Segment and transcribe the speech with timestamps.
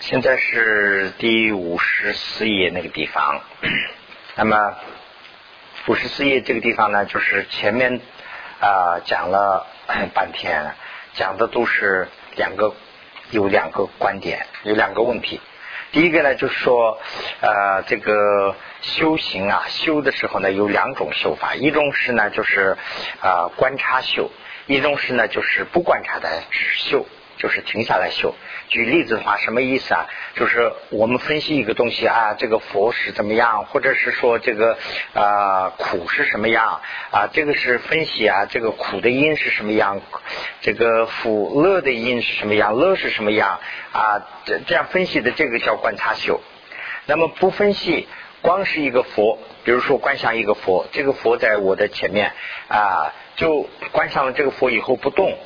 [0.00, 3.42] 现在是第五十四页那个地方，
[4.34, 4.74] 那么
[5.88, 8.00] 五十四页这个地方呢，就是前面
[8.60, 9.66] 啊讲了
[10.14, 10.72] 半天，
[11.12, 12.74] 讲的都是两个
[13.30, 15.38] 有两个观点，有两个问题。
[15.92, 16.98] 第一个呢，就是说
[17.42, 22.78] 呃这个修行啊，修的时候呢有两种修法，一种是呢就是
[23.20, 24.30] 啊观察修，
[24.66, 27.04] 一种是呢就是不观察的只修。
[27.40, 28.34] 就是停下来修。
[28.68, 30.06] 举例子的话，什么意思啊？
[30.36, 34.78] 就是我们分析一个东西啊，这个佛是怎么样，或者是说这个
[35.14, 37.28] 啊苦是什么样啊？
[37.32, 40.00] 这个是分析啊，这个苦的因是什么样？
[40.60, 42.74] 这个苦乐的因是什么样？
[42.74, 43.58] 乐是什么样
[43.92, 44.22] 啊？
[44.44, 46.40] 这这样分析的这个叫观察修。
[47.06, 48.06] 那么不分析，
[48.42, 52.32] 光是一个佛，比如说观想一个佛，这个佛在我的前面
[52.68, 55.36] 啊，就观想了这个佛以后不动，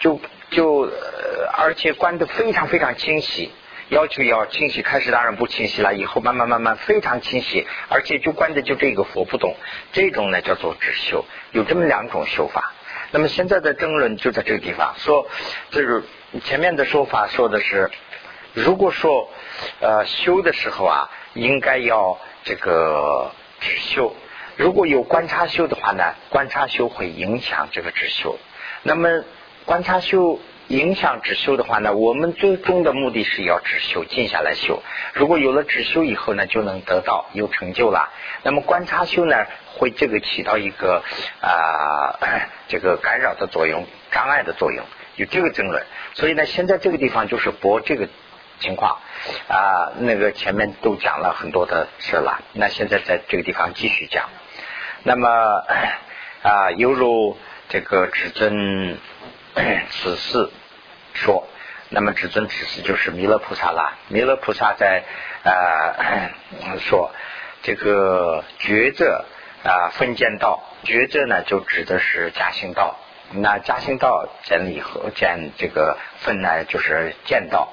[0.00, 0.20] 就。
[0.50, 3.52] 就呃，而且观的非常非常清晰，
[3.90, 4.80] 要求要清晰。
[4.80, 9.54] 开始当然不清晰了，以后慢慢慢慢非常清晰，而且就观的就这个佛不动，
[9.92, 11.26] 这种呢叫做止修。
[11.52, 12.72] 有这么两种修法。
[13.10, 15.26] 那么现在的争论就在这个地方，说
[15.70, 16.02] 就是
[16.44, 17.90] 前面的说法说的是，
[18.54, 19.30] 如果说
[19.80, 24.16] 呃修的时候啊，应该要这个止修。
[24.56, 28.38] 如果有观察修的话呢，观察修会影响这个止修。
[28.82, 29.24] 那么。
[29.68, 34.82] 观察修影响止修的话呢，我们最终的目的是要止修，静下来修。
[35.12, 38.08] 如果有了止修以后呢，就能得到有成就了。
[38.44, 39.36] 那么观察修呢，
[39.74, 41.04] 会这个起到一个
[41.42, 42.16] 啊
[42.68, 45.84] 这个干扰的作用、障碍的作用，有这个争论。
[46.14, 48.08] 所以呢，现在这个地方就是博这个
[48.60, 48.96] 情况
[49.48, 52.40] 啊，那个前面都讲了很多的事了。
[52.54, 54.30] 那现在在这个地方继续讲。
[55.02, 55.28] 那么
[56.42, 57.36] 啊，犹如
[57.68, 58.96] 这个至尊。
[59.90, 60.50] 此事
[61.14, 61.48] 说，
[61.88, 63.98] 那么至尊此事就是弥勒菩萨啦。
[64.08, 65.02] 弥勒菩萨在
[65.42, 66.30] 啊
[66.78, 67.10] 说
[67.62, 69.24] 这个觉者
[69.64, 72.96] 啊分见道，觉者呢就指的是加行道。
[73.32, 77.72] 那加行道见了以后，见这个分呢就是见道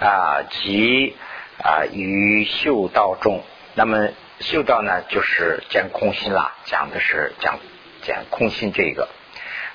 [0.00, 1.16] 啊，即
[1.62, 3.42] 啊于修道中。
[3.74, 7.58] 那么修道呢就是见空心啦，讲的是讲
[8.02, 9.08] 讲空心这个。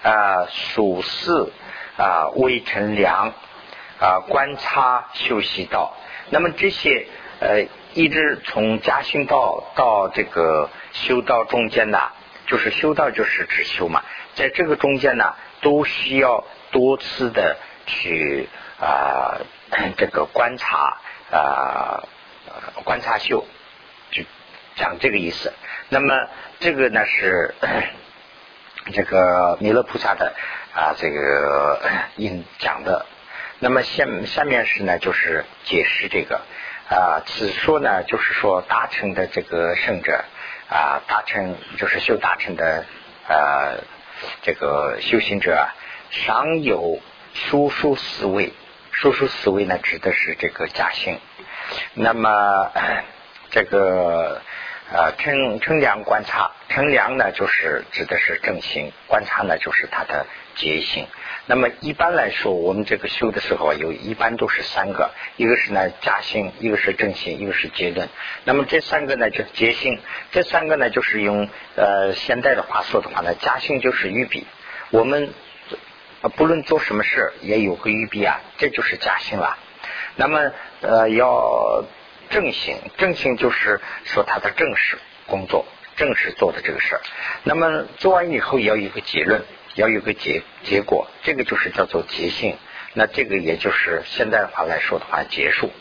[0.04, 1.52] 啊，属四
[1.98, 3.34] 啊，微尘良
[4.00, 5.94] 啊，观察修习道。
[6.30, 7.08] 那么这些
[7.40, 12.00] 呃，一直从嘉兴道到这个修道中间呢，
[12.46, 14.04] 就是修道就是指修嘛，
[14.36, 18.48] 在这个中间呢，都需要多次的去
[18.80, 19.40] 啊，
[19.98, 21.00] 这个观察
[21.32, 22.04] 啊，
[22.84, 23.46] 观察修，
[24.12, 24.24] 就
[24.76, 25.52] 讲这个意思。
[25.90, 26.28] 那么
[26.60, 27.56] 这个呢是。
[28.94, 30.34] 这个弥勒菩萨的
[30.74, 31.82] 啊，这个
[32.16, 33.06] 引讲的，
[33.60, 36.42] 那么下下面是呢，就是解释这个
[36.90, 40.24] 啊，此说呢，就是说大乘的这个圣者
[40.70, 42.86] 啊，大乘就是修大乘的
[43.28, 43.76] 啊，
[44.42, 45.76] 这个修行者，啊，
[46.12, 47.00] 常有
[47.34, 48.54] 殊殊思维，
[48.92, 51.20] 殊殊思维呢，指的是这个假性，
[51.94, 52.72] 那么
[53.52, 54.42] 这个。
[54.94, 60.26] 啊，称称量观察，称量呢就是指的是正心，观察呢就是它的
[60.56, 61.06] 结性。
[61.46, 68.08] 那么一般来说，我们这个修的时候，有一般都是三个，一个是呢假性，一个是正心，一个是结论。
[68.46, 70.00] 那么这三个呢就结性，
[70.32, 74.48] 这三个呢就是用呃现代的话说的话呢，假性就是预笔。
[74.92, 75.34] 我们
[76.38, 79.58] 不论做什么事也有个预笔啊，这就是假性了。
[80.16, 81.84] 那么呃要。
[82.30, 85.66] 正行，正行就是说他的正式工作，
[85.96, 87.02] 正式做的这个事儿。
[87.44, 89.44] 那么做完以后要有个结论，
[89.76, 92.58] 要有个结结果，这个就是叫做结性。
[92.94, 95.72] 那这个也就是现代化来说的话，结束。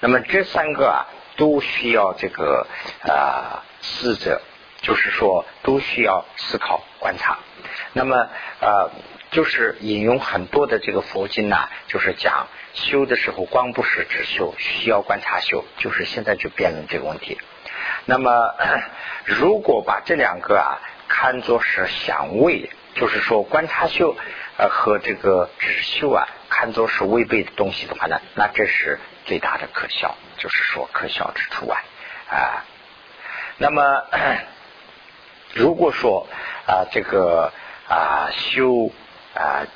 [0.00, 1.06] 那么这三个啊，
[1.36, 2.66] 都需要这个
[3.02, 4.40] 啊思者，
[4.82, 7.38] 就是说都需要思考观察。
[7.92, 8.16] 那么
[8.60, 8.90] 啊。
[9.34, 15.64] 就是引用很多的这个佛经呐，就是讲修的时候光不是只修，需要观察修。
[15.78, 17.36] 就是现在就辩论这个问题。
[18.04, 18.54] 那么
[19.26, 20.78] 如果把这两个啊
[21.08, 24.16] 看作是相位，就是说观察修
[24.56, 31.82] 呃和这个只修啊看作是违背的东西的话呢，那这是最大的可笑，就是说可笑之处啊
[32.30, 32.64] 啊。
[33.58, 33.82] 那么
[35.54, 36.28] 如果说
[36.68, 37.52] 啊这个
[37.88, 38.92] 啊修。
[39.34, 39.66] 啊，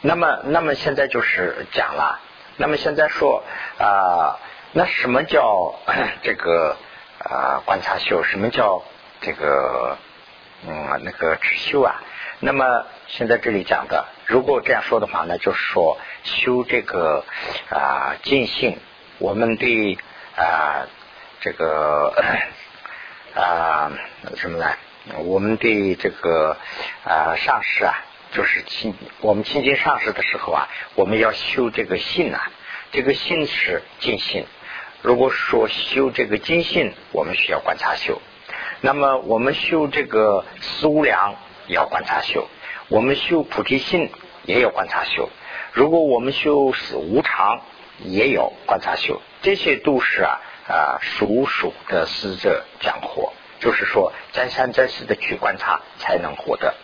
[0.00, 2.20] 那么，那么现在就是讲了。
[2.56, 3.44] 那么现在说
[3.78, 4.38] 啊，
[4.72, 5.74] 那什么叫
[6.22, 6.76] 这个
[7.18, 8.22] 啊观察修？
[8.22, 8.82] 什么叫
[9.20, 9.96] 这个
[10.66, 12.02] 嗯那个止修啊？
[12.40, 17.24] 那么现在这里讲的，如果这样说的话呢，就是说修这个
[17.70, 18.78] 啊尽性
[19.18, 19.98] 我们对
[20.36, 20.86] 啊
[21.40, 22.14] 这个
[23.34, 23.92] 啊
[24.36, 24.66] 什么呢？
[25.18, 26.56] 我们对这个
[27.04, 27.94] 啊上师啊，
[28.32, 32.50] 就是亲我们亲近上师的时候啊，我们要修这个信啊，
[32.92, 34.44] 这个信是尽信。
[35.02, 38.20] 如果说修这个精信，我们需要观察修；
[38.80, 41.36] 那么我们修这个思无量，
[41.68, 42.48] 也要观察修；
[42.88, 44.10] 我们修菩提心，
[44.44, 45.30] 也有观察修。
[45.72, 47.60] 如果我们修死无常，
[48.04, 49.22] 也有观察修。
[49.42, 56.74] 这些都是啊啊属属的死者讲活，就是说真三真四的去观察，才能获得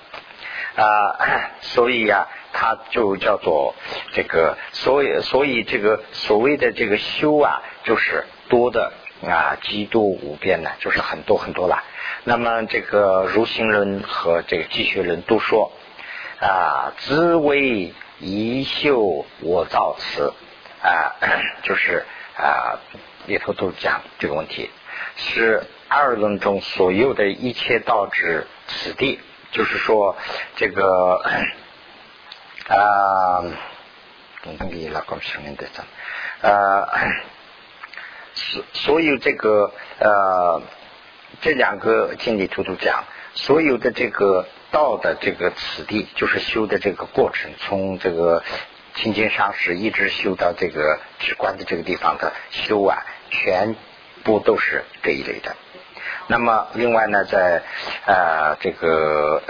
[0.77, 1.53] 啊。
[1.61, 2.29] 所以呀。
[2.55, 3.75] 它就叫做
[4.13, 8.93] 这个，所以所以这个所谓的这个修啊，就是多的
[9.27, 11.83] 啊，极多无边呢，就是很多很多了。
[12.25, 15.73] 那么这个如行人和这个继学人都说
[16.43, 20.35] 啊，自为一修我造此
[20.83, 21.17] 啊，
[21.65, 22.05] 就是
[22.37, 22.79] 啊
[23.25, 24.69] 里头都讲这个问题，
[25.17, 29.21] 是二论中所有的一切道之此地，
[29.53, 30.17] 就是说
[30.57, 31.23] 这个。
[32.69, 33.43] 啊，
[34.43, 35.67] 等等，给老高声音的，
[36.41, 36.87] 呃，
[38.35, 40.63] 所所有这个呃
[41.41, 43.05] 这两个经里头都讲，
[43.35, 48.45] 所有的这个道的这个此地，就是修的这个过程，从这个
[48.95, 53.75] 清净上师一直修到这个直观的这个地方的修啊，全
[54.23, 55.57] 部都是这一类的。
[56.27, 57.63] 那么另外呢，在
[58.07, 59.43] 啊这个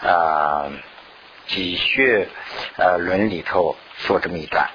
[0.00, 0.66] 啊。
[1.48, 2.26] 几穴
[2.76, 4.68] 呃论里头说这么一段，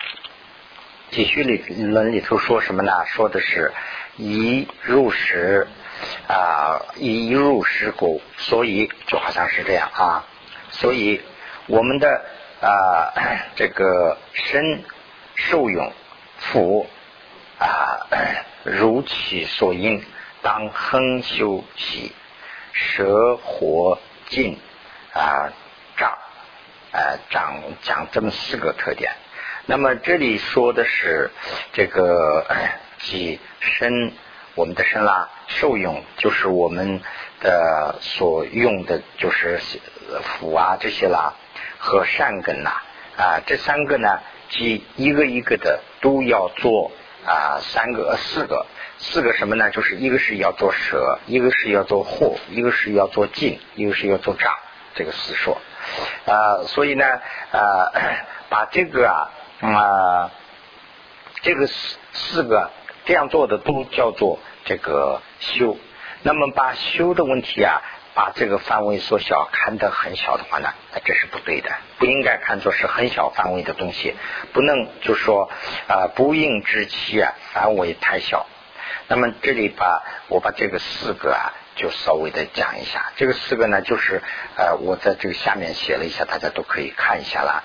[1.09, 2.93] 几穴里论里头说什么呢？
[3.07, 3.73] 说的是
[4.15, 5.67] 一入时
[6.29, 10.23] 啊，一入时谷，所以就好像是这样啊。
[10.69, 11.21] 所以
[11.67, 12.07] 我们的
[12.61, 13.11] 啊
[13.57, 14.85] 这个身
[15.35, 15.91] 受用
[16.37, 16.87] 福
[17.59, 18.07] 啊
[18.63, 20.01] 如其所应，
[20.41, 22.11] 当亨修习
[22.73, 24.57] 舌火尽
[25.13, 25.51] 啊
[25.97, 26.17] 长。
[26.93, 29.13] 呃，长讲这么四个特点。
[29.65, 31.31] 那么这里说的是
[31.71, 32.45] 这个
[32.99, 34.11] 即身，
[34.55, 37.01] 我们的身啦，受用就是我们
[37.39, 39.61] 的所用的，就是
[40.21, 41.33] 福啊这些啦
[41.77, 42.81] 和善根呐
[43.15, 46.91] 啊这三个呢，即一个一个的都要做
[47.25, 48.65] 啊三个四个
[49.03, 49.71] 四个什么呢？
[49.71, 54.53] 就是一个是要做舍，一个是要做惑，一个是要做净，一个是要做障，
[54.93, 55.59] 这个四说。
[56.27, 57.05] 啊，所以呢，
[57.51, 57.91] 啊，
[58.49, 59.31] 把这个啊，
[59.67, 60.31] 啊，
[61.41, 62.69] 这个四四个
[63.05, 65.77] 这样做的都叫做这个修。
[66.21, 67.81] 那么把修的问题啊，
[68.13, 70.69] 把这个范围缩小，看得很小的话呢，
[71.03, 74.15] 这是不对的，不应该看作是很小范围的东西，
[74.53, 75.49] 不能就说
[75.87, 78.45] 啊，不应之期啊，范围太小。
[79.11, 81.51] 那么这里把我把这个四个啊。
[81.73, 84.21] 就稍微的讲一下，这个四个呢，就是
[84.57, 87.63] 呃，我在这个下面写了一下，大家都可以看一下啦。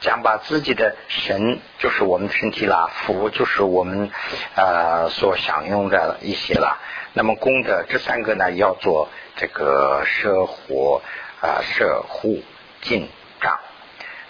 [0.00, 4.08] 讲把自己的神，就是我们的身体啦，福就是我们
[4.54, 6.78] 呃所享用的一些啦。
[7.12, 11.02] 那么功德这三个呢，要做这个摄活
[11.42, 12.42] 啊摄护
[12.82, 13.10] 进
[13.42, 13.58] 障。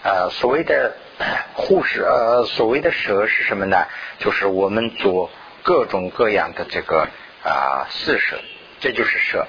[0.03, 0.95] 呃，所谓的
[1.53, 3.85] 护士呃，所谓的舍是什么呢？
[4.17, 5.29] 就是我们做
[5.63, 7.07] 各种各样的这个
[7.43, 8.39] 啊四舍。
[8.79, 9.45] 这就是舍，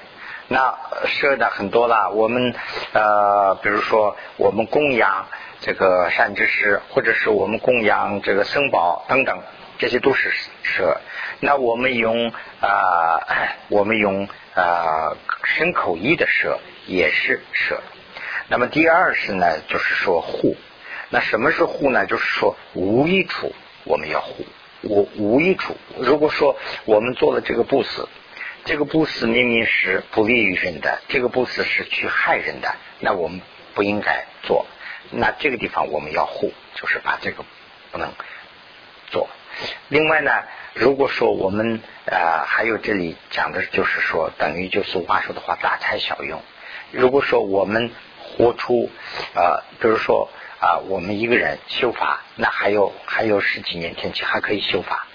[0.47, 0.77] 那
[1.07, 2.11] 舍的很多了。
[2.11, 2.53] 我们
[2.93, 5.25] 呃，比如说我们供养
[5.59, 9.39] 这个善知识，或者是我们供养这个僧宝等等，
[9.79, 11.01] 这些都是舍。
[11.39, 13.23] 那我们用啊，
[13.69, 17.81] 我们用啊身口意的舍也是舍。
[18.49, 20.55] 那么第二是呢，就是说护。
[21.09, 22.05] 那什么是护呢？
[22.05, 23.51] 就是说无一处
[23.83, 24.45] 我们要护，
[24.83, 25.75] 无无一处。
[25.97, 28.07] 如果说我们做了这个布施。
[28.65, 33.41] 这个布施明明是不利于人的，这个布施是去害人的，那我们
[33.73, 34.65] 不应该做。
[35.11, 37.43] 那这个地方我们要护，就是把这个
[37.91, 38.13] 不能
[39.07, 39.27] 做。
[39.89, 40.31] 另外呢，
[40.73, 46.41] 如果说我们呃还有这里讲的就是说，等于就俗话说的话，大材小用。
[46.91, 48.89] 如果说我们活出
[49.35, 50.29] 呃，比如说
[50.63, 55.07] 啊，我们一个人修法，那还有还有十几年天气还可以修法。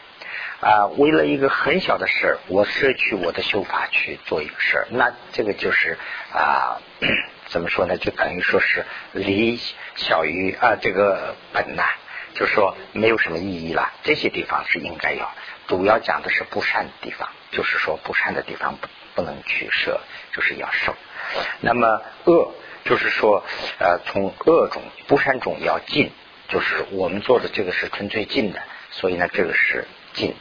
[0.61, 5.97] 啊，为了一个很小的事儿，我舍去我的修法去做一个事儿，那这个就是
[6.35, 6.83] 啊，
[7.49, 7.97] 怎么说呢？
[7.97, 9.59] 就等于说是离
[9.97, 11.85] 小于啊这个本呐，
[12.35, 13.91] 就说没有什么意义了。
[14.03, 15.33] 这些地方是应该要，
[15.67, 18.87] 主要讲的是不善的地方，就是说不善的地方不
[19.19, 20.01] 不能取舍，
[20.33, 20.95] 就是要受。
[21.61, 22.53] 那么恶，
[22.85, 23.43] 就是说
[23.81, 26.13] 呃从恶中不善中要进，
[26.49, 28.63] 就是我们做的这个是纯粹进的。
[28.93, 30.37] 所以呢，这个是进。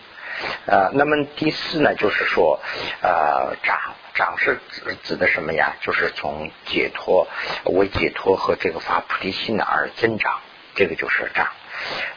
[0.68, 2.60] 呃，那么第四呢，就是说，
[3.02, 5.74] 呃，长长是指指的什么呀？
[5.82, 7.28] 就是从解脱
[7.64, 10.40] 为解脱和这个发菩提心的而增长，
[10.76, 11.48] 这个就是长。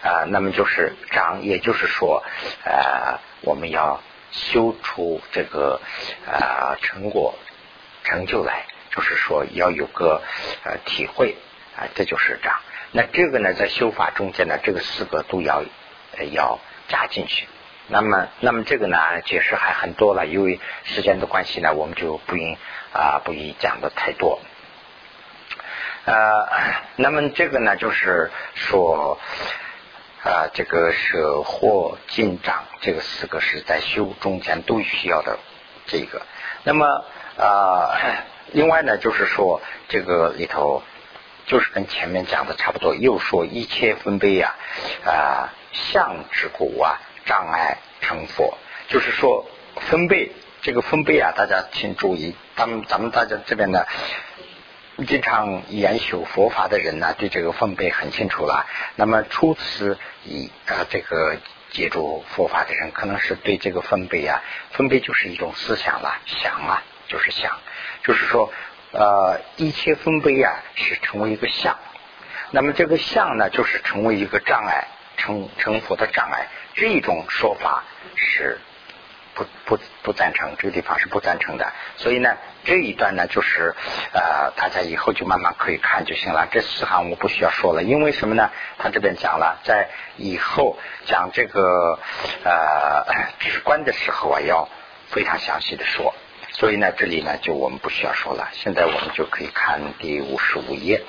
[0.02, 2.22] 啊，那么就是长，也就是说，
[2.64, 5.80] 呃，我们要修出这个
[6.26, 7.34] 啊成果
[8.04, 10.22] 成就来，就是说要有个
[10.64, 11.36] 呃体会
[11.76, 12.58] 啊，这就是这样。
[12.92, 15.62] 那这个呢，在修法中间呢，这个四个都要
[16.32, 16.58] 要
[16.88, 17.46] 加进去。
[17.86, 22.56] 那么，那么这个呢，解释还很多了，因为时间的关系呢，我们就不应
[22.92, 24.40] 啊不宜讲的太多。
[26.04, 26.14] 呃，
[26.96, 29.18] 那么这个呢，就是说
[30.22, 35.38] 啊，这个舍获进长这个四个是在修中间都需要的
[35.86, 36.22] 这个。
[36.64, 37.04] 那么
[37.38, 37.98] 啊，
[38.52, 40.82] 另外呢，就是说这个里头
[41.46, 44.54] 就是跟前面讲的差不多，又说一切分贝呀
[45.04, 47.00] 啊相之故啊。
[47.26, 48.58] 障碍成佛，
[48.88, 49.46] 就是说
[49.76, 52.34] 分贝这个分贝啊，大家请注意。
[52.56, 53.84] 咱们咱们大家这边呢，
[55.06, 58.66] 经常研修佛法的人呢，对这个分贝很清楚了。
[58.96, 61.36] 那么初次以啊这个
[61.70, 64.42] 接触佛法的人，可能是对这个分贝啊，
[64.72, 67.58] 分贝就是一种思想了，想啊就是想，
[68.04, 68.52] 就是说
[68.92, 71.78] 呃一切分贝啊是成为一个相，
[72.50, 76.48] 那么这个相呢，就是成为一个障碍，成成佛的障碍。
[76.74, 77.84] 这种说法
[78.16, 78.58] 是
[79.40, 81.72] 不不不赞成，这个地方是不赞成的。
[81.96, 83.74] 所以呢，这一段呢，就是
[84.12, 86.46] 呃，大家以后就慢慢可以看就行了。
[86.50, 88.50] 这四行我不需要说了，因为什么呢？
[88.78, 91.98] 他这边讲了，在以后讲这个
[92.44, 93.06] 呃
[93.38, 94.68] 直观的时候啊，要
[95.08, 96.14] 非常详细的说。
[96.52, 98.48] 所以呢，这里呢，就我们不需要说了。
[98.52, 101.02] 现在我们就可以看第五十五页。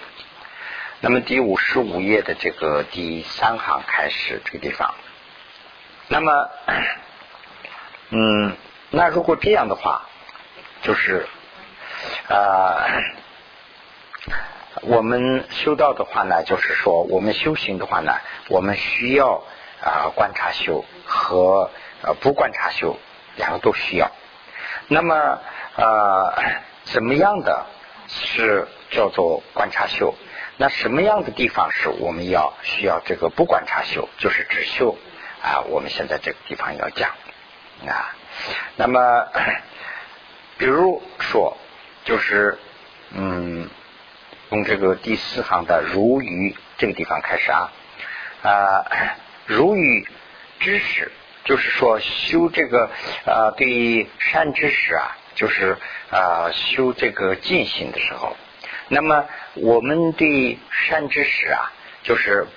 [1.01, 4.93] 那么第五十五页的这个第三行开始，这个地方。
[6.07, 6.49] 那么，
[8.13, 8.57] 嗯，
[8.89, 10.01] 那如果这样的话，
[10.81, 11.25] 就是
[12.27, 12.85] 啊，
[14.81, 18.13] 我们修道的话呢，就是说我们修行的话呢，
[18.49, 19.43] 我们需要
[19.81, 22.97] 啊观察修和呃不观察修
[23.37, 24.11] 两个都需要。
[24.89, 25.15] 那么
[25.77, 26.35] 啊，
[26.83, 27.65] 怎么样的
[28.09, 30.13] 是叫做观察修？
[30.57, 34.09] 那什么样的地方是我们要需要这个不观察修？
[34.17, 34.97] 就是只修。
[35.41, 37.11] 啊，我们现在这个地方要讲
[37.87, 38.15] 啊，
[38.75, 39.27] 那么
[40.57, 41.57] 比如说，
[42.03, 42.57] 就是
[43.11, 43.69] 嗯，
[44.49, 47.71] 从这个第四行的如鱼这个地方开始啊
[48.43, 48.85] 啊，
[49.45, 50.07] 如鱼
[50.59, 51.11] 知识，
[51.45, 52.89] 就是说修这个
[53.25, 55.77] 啊对善知识啊，就是
[56.11, 58.37] 啊修这个进行的时候，
[58.87, 61.71] 那么我们对善知识啊，
[62.03, 62.47] 就是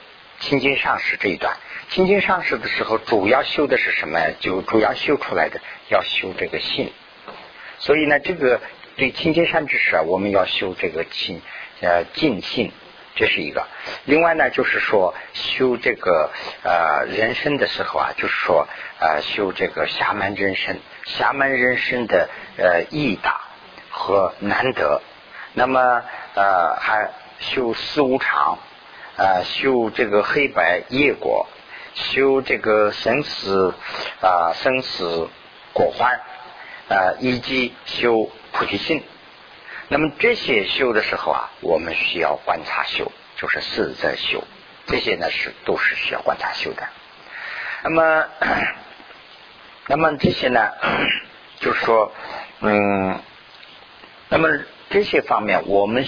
[0.40, 1.57] 清净上师这一段。
[1.95, 4.33] 清净上师的时候，主要修的是什么？
[4.41, 5.61] 就主要修出来的
[5.91, 6.93] 要修这个信。
[7.79, 8.61] 所以呢，这个
[8.97, 11.41] 对清净善知识啊，我们要修这个清
[11.81, 12.73] 呃尽性，
[13.15, 13.69] 这是一个。
[14.07, 16.33] 另外呢，就是说修这个
[16.65, 18.67] 呃人生的时候啊，就是说
[18.99, 23.41] 呃修这个侠门人生，侠门人生的呃义大
[23.91, 25.01] 和难得。
[25.53, 26.03] 那么
[26.35, 28.59] 呃还修四无常，
[29.15, 31.47] 呃修这个黑白业果。
[31.95, 33.73] 修这个生死
[34.21, 35.29] 啊，生死
[35.73, 36.21] 果幻
[36.89, 39.03] 啊，以及修菩提心。
[39.89, 44.43] 那么这些修的时候啊，我们需要观察修，就是四在修。
[44.87, 46.87] 这些呢是都是需要观察修的。
[47.85, 48.27] 那么，
[49.89, 50.73] 那么这些呢，
[51.61, 52.13] 就是说，
[52.61, 53.21] 嗯，
[54.29, 54.49] 那么
[54.91, 56.07] 这些方面，我们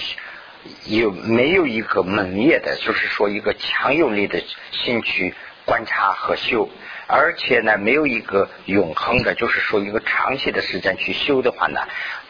[0.85, 5.33] 有没有一个门业的，就是说一个强有力的兴趣？
[5.67, 6.69] 观察和修，
[7.07, 11.81] 而且呢，没有一个永恒的，就是说一个长期的时间去修的话呢，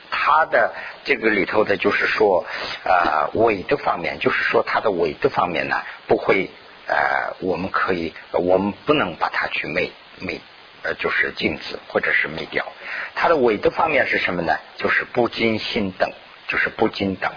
[0.09, 2.47] 它的这个里头的，就是说
[2.83, 6.49] 呃伪的方面，就是说它的伪的方面呢，不会
[6.87, 10.41] 呃，我们可以，我们不能把它去昧昧，
[10.81, 12.65] 呃，就是禁止或者是灭掉。
[13.13, 14.57] 它的伪的方面是什么呢？
[14.77, 16.11] 就是不尽心等，
[16.47, 17.31] 就是不尽等，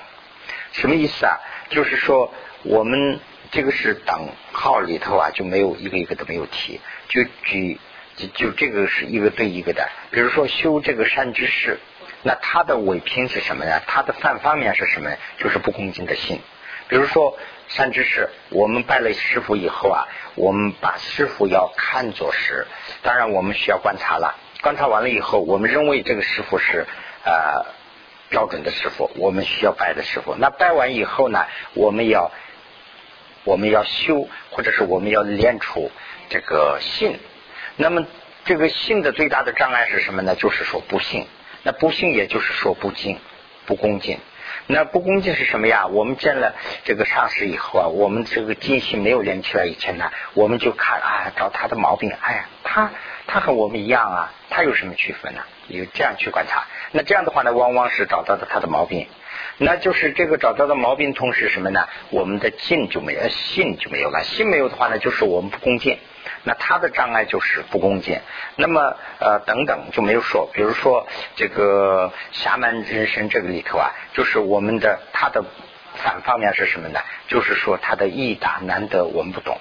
[0.73, 1.37] 什么意思啊？
[1.69, 3.21] 就是说我们。
[3.50, 7.80] 这个是等号里头啊，就没有一个一个都没有提，就举
[8.14, 9.88] 就就这个是一个对一个的。
[10.12, 11.80] 比如说修这个善知识，
[12.23, 13.80] 那他的伪品是什么呢？
[13.88, 15.11] 他的反方面是什么？
[15.38, 16.40] 就是不恭敬的心。
[16.87, 22.69] 比如说善知识，我们拜了师傅以后啊，我们把师傅要看作是，
[23.02, 24.37] 当然我们需要观察了。
[24.62, 26.87] 观察完了以后，我们认为这个师傅是
[27.25, 27.66] 呃
[28.28, 30.37] 标准的师傅，我们需要拜的师傅。
[30.37, 32.30] 那拜完以后呢，我们要。
[33.44, 35.90] 我们要修，或者是我们要练出
[36.28, 37.18] 这个信。
[37.76, 38.06] 那么
[38.44, 40.35] 这个信的最大的障碍是什么呢？
[40.35, 41.26] 就是说不信。
[41.62, 43.18] 那不信也就是说不敬、
[43.66, 44.18] 不恭敬。
[44.66, 45.87] 那不恭敬是什么呀？
[45.87, 46.54] 我们见了
[46.85, 52.12] 这个上师以后啊，我们这个精心没有连起来以前呢，我们就看啊，找他的毛病。
[52.20, 52.90] 哎呀，他
[53.26, 55.42] 他和我们一样啊，他有什么区分呢？
[55.68, 56.66] 有这样去观察。
[56.92, 59.06] 那这样的话呢，往往是找到的他的毛病。
[59.59, 61.88] 那就是这个找到的毛病，同时什么呢？
[62.11, 64.23] 我们的敬就没有，信就没有了。
[64.25, 65.99] 信没有的话呢，就是我们不恭敬。
[66.42, 68.20] 那他的障碍就是不恭敬。
[68.56, 71.06] 那么呃等等就没有说，比如说
[71.37, 75.44] 这个侠门人生这个里头啊，就是我们的他的
[75.97, 77.00] 反方面是什么呢？
[77.28, 79.59] 就是说他的义大难得，我们不懂。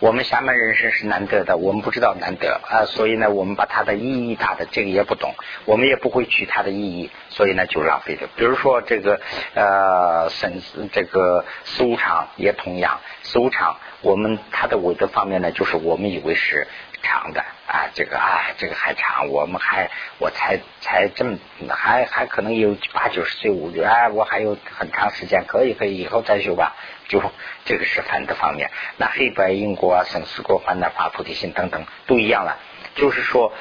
[0.00, 8.28] 我们侠门人生是难得的，我们不知道难得啊，所以呢，我们把它的意义打的这个也不懂，我们也不会取它的意义，所以呢就浪费掉。
[8.36, 9.20] 比如说这个
[9.54, 10.62] 呃，沈
[10.92, 16.68] 这个四无常也同样，四无常我们它的伟德方面呢，就是我们以为是
[17.02, 21.38] 长的啊，这个啊这个还长，我们还我才才这么
[21.70, 26.76] 还还可能有八九十岁五六哎，我还有很长时间，可以可以以后再修吧。
[27.08, 27.22] 就
[27.64, 32.58] 这个是反的方面，那黑白因果啊、生死过患难发菩提心等等都一样了。
[32.96, 33.52] 就是说，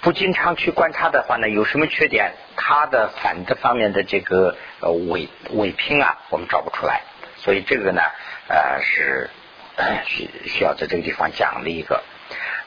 [0.00, 2.32] 不经常去观察的话呢，有什么缺点？
[2.56, 7.02] 它的反的方面的这个呃伪伪拼啊，我们找不出来。
[7.36, 8.02] 所以这个呢，
[8.48, 9.30] 呃是
[10.06, 12.02] 需需要在这个地方讲的一个。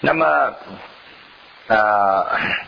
[0.01, 0.55] 那么
[1.67, 2.39] 呃。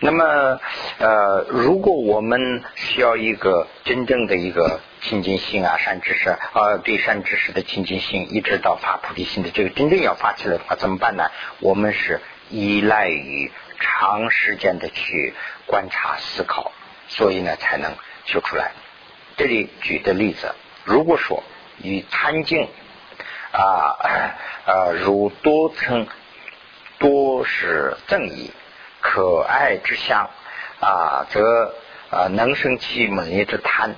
[0.00, 0.60] 那么，
[1.00, 11.32] 呃，如果我们需要一个真正的一个清净心啊，善知识啊，对善知识的清净心，一直到发菩提心的这个真正要发起来的话，怎么办呢？
[11.58, 13.50] 我们是依赖于
[13.80, 15.34] 长时间的去
[15.66, 16.70] 观察思考，
[17.08, 17.92] 所以呢，才能
[18.24, 18.70] 修出来。
[19.36, 21.42] 这里举的例子，如果说
[21.82, 22.68] 与贪净
[23.52, 23.96] 啊，
[24.66, 26.06] 呃，如多称
[26.98, 28.50] 多是正义。
[29.00, 30.28] 可爱之相
[30.80, 31.72] 啊，则
[32.10, 33.92] 啊能生起猛烈之贪；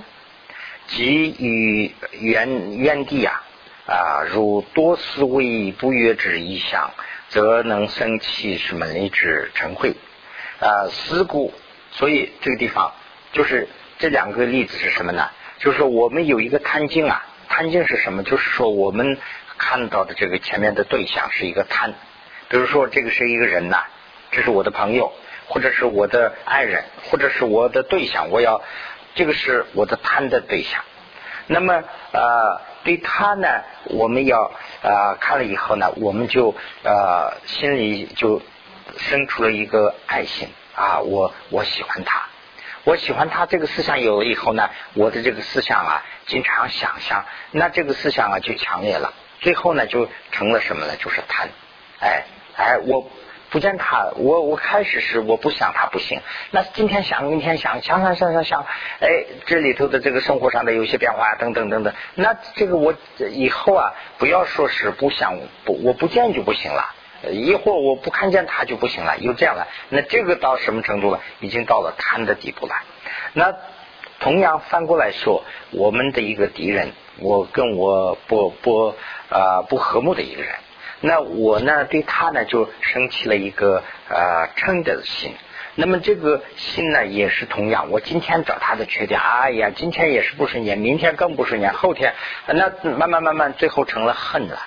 [0.88, 3.42] 即与原原地啊
[3.87, 6.90] 啊，如多思维不悦之意想，
[7.31, 9.94] 则能生起是猛烈之嗔恚
[10.61, 10.87] 啊。
[10.90, 11.55] 思故，
[11.92, 12.92] 所以这个地方
[13.33, 15.31] 就是这两个例子是什么呢？
[15.59, 18.22] 就是说我们有一个贪境啊，贪境是什么？
[18.22, 19.18] 就是说我们
[19.61, 21.92] 看到的这个前面的对象是一个贪，
[22.49, 23.85] 比如说这个是一个人呐。
[24.33, 25.12] 这是我的朋友，
[25.49, 28.62] 或者是我的爱人，或者是我的对象，我要
[29.16, 30.85] 这个是我的贪的对象。
[31.49, 33.49] 那么呃，对他呢，
[33.87, 38.40] 我们要呃看了以后呢，我们就呃心里就
[38.99, 42.27] 生出了一个爱心啊，我我喜欢他，
[42.85, 50.96] 我喜欢他这个思想有了以后呢，我的这个思想啊，经常想象，那这个思想啊就强烈了，最后呢就成了什么呢？
[50.96, 51.48] 就是贪，
[52.00, 52.24] 哎
[52.57, 53.11] 哎我。
[53.53, 56.20] 不见他，我我开始是我不想他不行。
[56.53, 58.64] 那今天想，明天想，想想想想想，
[59.00, 59.09] 哎，
[59.44, 61.92] 这里头的这个生活上的有些变化等等等等。
[62.14, 66.94] 那这个我以后啊，不要说是不想不，我不见就不行了。
[67.33, 69.66] 一会儿我不看见他就不行了，又这样了。
[69.88, 71.18] 那这个到什么程度了？
[71.40, 72.76] 已经到了贪的地步了。
[73.33, 73.57] 那
[74.20, 78.94] 同样反过来说，我们的一个敌人，我跟我不不
[79.28, 80.52] 啊不和睦的一个人。
[81.00, 85.33] 那我呢，对他呢就升起了一个呃嗔的心。
[85.76, 92.12] 那么这个心呢也是同样，我今天找他的缺点，哎呀，今天也是不顺眼，明天更不顺眼，后天
[92.46, 94.59] 那慢慢慢慢最后成了恨了。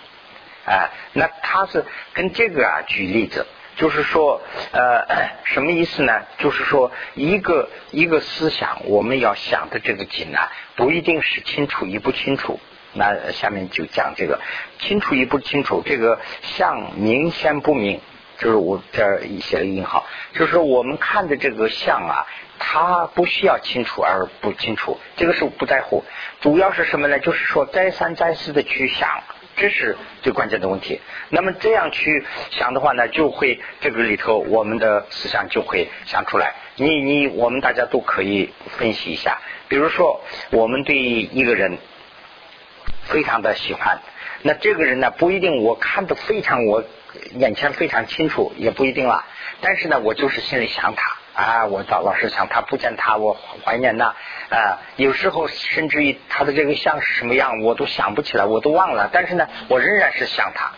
[0.65, 5.05] 哎，那他是跟这个啊举例子，就是说呃
[5.45, 6.13] 什么意思呢？
[6.37, 10.39] 就是说一个一个思想，我们要想的这个紧呢，
[10.75, 12.59] 不一定是清楚与不清楚。
[12.95, 14.39] 那下面就讲这个
[14.77, 17.99] 清楚与不清楚，这个相明显不明，
[18.37, 22.27] 就是我这儿写了引号，就是我们看的这个相啊，
[22.59, 26.03] 它不需要清楚而不清楚，这个是不在乎，
[26.39, 27.17] 主要是什么呢？
[27.17, 29.23] 就是说再三再四的去想，
[29.55, 31.01] 这是最关键的问题。
[31.29, 36.53] 那么这样去想的话呢，就会这个里头我们的思想就会想出来。
[36.75, 41.77] 你你我们大家都可以分析一下，比如说我们对一个人。
[43.05, 43.99] 非常的喜欢，
[44.43, 46.85] 那这个人呢不一定我看的非常我
[47.35, 49.25] 眼前非常清楚，也不一定了。
[49.59, 54.13] 但是呢，我就是心里想他啊，我老老是想他，不见他我怀念呐
[54.49, 54.79] 啊。
[54.97, 59.09] 有时候甚至于他的这个像是什么样，我都想不起来，我都忘了。
[59.11, 60.71] 但是呢，我仍然是想他。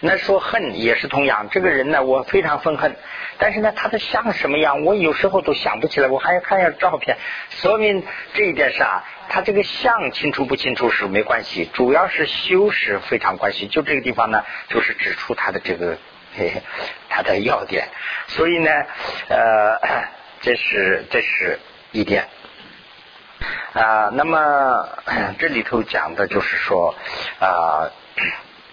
[0.00, 2.96] 那说恨也是同样，这个人呢，我非常愤恨，
[3.38, 7.16] 但是呢，他的像什么样，我有时候都想不起来，我还要看一下照片，
[7.48, 8.04] 说明
[8.34, 13.66] 这一点是啊，他这个像清楚不清楚是没关系，主要是修饰非常关系。
[13.66, 15.96] 就这个地方呢，就是指出他的这个
[17.08, 17.88] 他的要点，
[18.28, 18.70] 所以呢，
[19.28, 19.78] 呃，
[20.40, 21.58] 这是这是
[21.92, 22.28] 一点。
[23.74, 24.88] 啊，那么
[25.38, 26.94] 这里头讲的就是说，
[27.40, 27.90] 啊，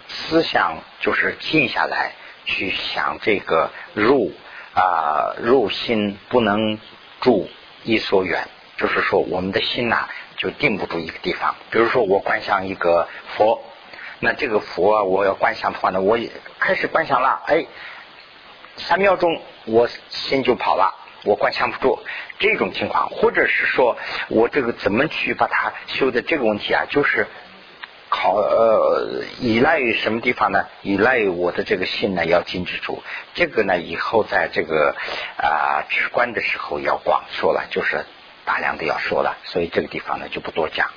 [0.07, 2.13] 思想就是静下来
[2.45, 4.31] 去想这个入
[4.73, 6.79] 啊入心不能
[7.19, 7.49] 住
[7.83, 8.47] 一所远，
[8.77, 11.55] 就是说我们的心呐就定不住一个地方。
[11.71, 13.63] 比如说我观想一个佛，
[14.21, 16.29] 那这个佛啊我要观想的话呢，我也
[16.59, 17.65] 开始观想了，哎，
[18.77, 20.95] 三秒钟我心就跑了。
[21.23, 21.99] 我观想不住
[22.39, 23.95] 这种情况，或者是说
[24.27, 27.27] 我这个怎么去把它修的这个问题啊，就是
[28.09, 30.65] 考呃依赖于什么地方呢？
[30.81, 33.03] 依赖于我的这个心呢要禁止住。
[33.35, 34.95] 这个呢以后在这个
[35.37, 38.03] 啊直观的时候要广说了，就是
[38.43, 40.89] 大量的要说了，所以这个地方呢就不多讲。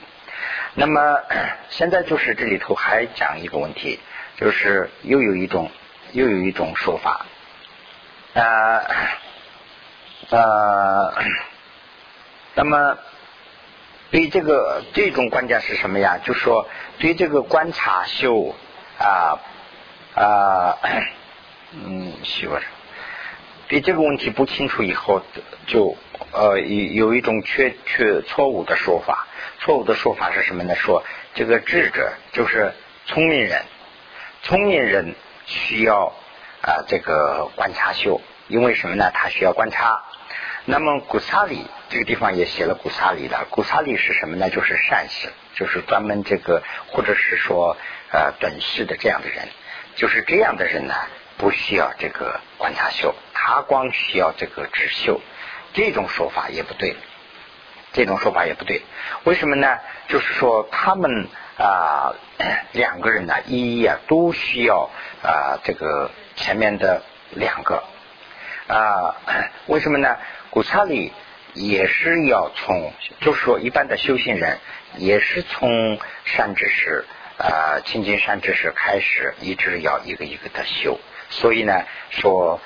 [0.75, 1.21] 那么
[1.71, 4.01] 现在就是这里头还讲一个问题，
[4.37, 5.71] 就是又有一种
[6.13, 7.27] 又有一种说法
[8.35, 8.83] 啊。
[10.31, 11.15] 呃，
[12.55, 12.99] 那么
[14.11, 16.19] 对这个这种观点是什么呀？
[16.25, 18.55] 就说对这个观察修
[18.99, 19.39] 啊
[20.15, 20.79] 啊
[21.73, 22.63] 嗯，媳妇儿，
[23.69, 25.23] 对这个问题不清楚以后，
[25.67, 25.97] 就
[26.33, 29.29] 呃有有一种缺缺错误的说法。
[29.65, 30.75] 错误的说法是什么呢？
[30.75, 31.03] 说
[31.35, 32.75] 这个智者就是
[33.07, 33.63] 聪明人，
[34.43, 35.15] 聪明人
[35.47, 36.13] 需要
[36.61, 39.11] 啊这个观察修，因为什么呢？
[39.15, 40.03] 他需要观察。
[40.67, 44.51] 那么古萨里这个地方也写了古萨里的，古萨里是什么呢？
[44.51, 47.79] 就是善事，就是专门这个或者是说
[48.13, 49.49] 呃本事的这样的人，
[49.97, 50.95] 就是这样的人呢，
[51.39, 55.23] 不需要这个观察修，他光需要这个止修，
[55.73, 56.97] 这种说法也不对，
[57.95, 58.83] 这种说法也不对，
[59.23, 59.79] 为什么呢？
[60.09, 62.13] 就是说他们啊
[62.73, 64.91] 两个人呢，一一啊都需要
[65.23, 67.83] 啊这个前面的两个
[68.67, 69.17] 啊，
[69.67, 70.17] 为什么呢？
[70.51, 71.13] 古刹里
[71.55, 74.59] 也是要从，就是说一般的修行人
[74.97, 77.05] 也是从善知识
[77.39, 80.99] 啊，亲近善知识开始，一直要一个一个的修。
[81.31, 82.61] 所以呢，说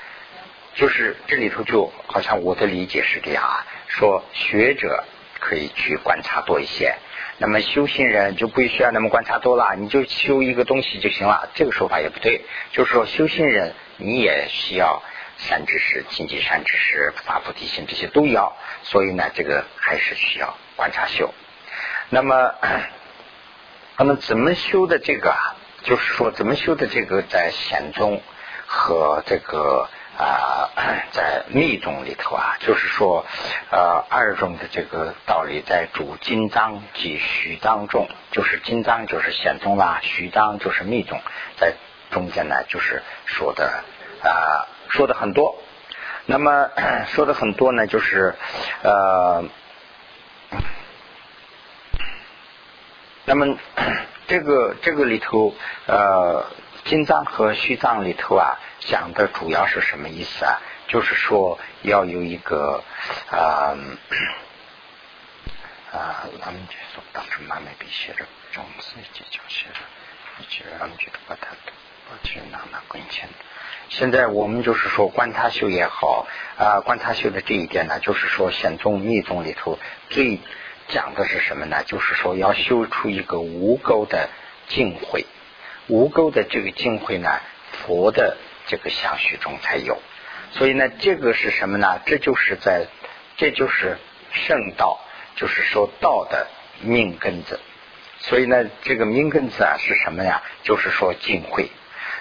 [0.75, 5.05] 就是这里头就好像我的理解是这样啊，说学者
[5.41, 6.95] 可以去观察多一些，
[7.39, 11.49] 那么修行人就不需要那么观察多了，你就修一个东西就行了。
[11.55, 15.03] 这个说法也不对，就是说修行人你也需要。
[15.41, 21.33] 善知识、亲近善知识、发菩提心，这些都要，所以呢，这个还是需要观察修。
[22.09, 22.55] 那么，
[23.97, 25.55] 那么怎么修的这个啊？
[25.85, 28.21] 就是说，怎么修的这个，在显宗
[28.67, 30.71] 和这个啊，
[31.13, 33.25] 在密宗里头啊，就是说，
[33.71, 41.21] 呃，二中的这个道理，在主金章及虚章中，就是金章就是显宗啦，虚章就是密宗，
[41.57, 41.75] 在
[42.11, 43.85] 中间呢，就是说的
[44.23, 44.67] 啊。
[44.91, 45.55] 说的很多，
[46.25, 46.71] 那么
[47.09, 48.35] 说的很多呢，就是
[48.83, 49.45] 呃，
[53.27, 53.59] 那么
[54.27, 55.55] 这个这个里头
[55.87, 56.47] 呃，
[56.89, 60.59] 心藏和虚藏里头啊，讲的主要是什么意思啊？
[60.87, 62.83] 就是说要有一个
[63.31, 63.77] 啊
[65.93, 69.81] 啊，咱们就说当时慢慢笔写着，种子技巧写着，
[70.41, 71.49] 一句两句的把它
[72.09, 73.29] 把去拿拿滚钱。
[73.91, 80.41] 现在我们就是说观他修也好啊，观他修的这一点呢，就是说显宗密宗里头最
[80.89, 81.85] 讲的是什么呢？
[81.85, 84.31] 就是说要修出一个无垢的
[84.69, 85.27] 净慧，
[85.89, 87.41] 无垢的这个净慧呢，
[87.73, 89.99] 佛的这个相续中才有。
[90.53, 92.01] 所以呢，这个是什么呢？
[92.07, 92.87] 这就是在，
[93.37, 93.99] 这就是
[94.33, 95.01] 圣道，
[95.37, 96.47] 就是说道的
[96.81, 97.61] 命根子。
[98.21, 100.43] 所以呢，这个命根子啊是什么呀？
[100.63, 101.71] 就是说净慧。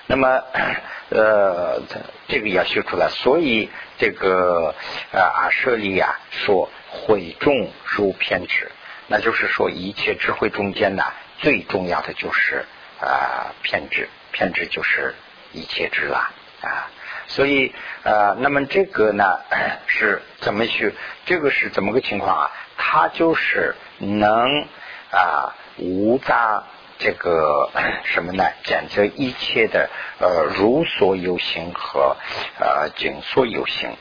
[0.08, 0.44] 那么，
[1.10, 1.82] 呃，
[2.28, 4.74] 这个要修出来，所以这个
[5.12, 8.72] 啊阿舍利啊说慧众如偏执，
[9.08, 11.04] 那就是说一切智慧中间呢，
[11.40, 12.66] 最重要的就是
[13.00, 15.16] 啊偏执，偏执就是
[15.54, 16.32] 一切之啦
[16.62, 16.90] 啊，
[17.28, 19.40] 所以呃，那么这个呢
[19.88, 20.94] 是怎么去？
[21.26, 22.52] 这个是怎么个情况啊？
[22.78, 24.66] 它就是能
[25.12, 26.64] 啊无杂。
[27.00, 27.70] 这个
[28.06, 28.44] 什么呢？
[28.64, 29.88] 检测一切的
[30.20, 32.18] 呃如所有形和
[32.60, 33.92] 呃景所有形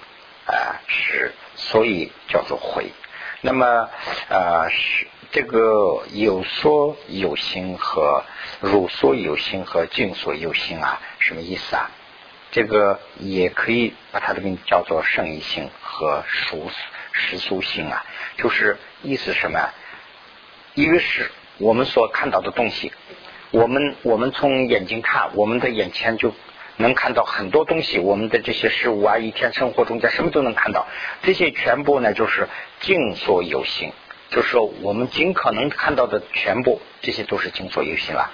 [0.46, 2.90] 啊是，所以叫做慧。
[3.42, 3.90] 那么
[4.30, 8.24] 呃是这个有所有心和
[8.58, 11.90] 如所有心和静所有心啊，什么意思啊？
[12.52, 16.70] 这个也可以把它的名叫做圣意性和俗
[17.12, 18.02] 世俗性啊，
[18.38, 19.60] 就是意思什么？
[20.72, 22.90] 一个是我们所看到的东西，
[23.50, 26.32] 我们我们从眼睛看，我们的眼前就
[26.78, 30.86] 能看到很多东西，我们的这些事物啊，一天生活中间什么都能看到，
[31.22, 32.48] 这些全部呢就是
[32.80, 33.92] 静所有性，
[34.36, 38.30] 就是说我们尽可能看到的全部，这些都是经所有性了。